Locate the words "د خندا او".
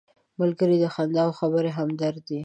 0.79-1.31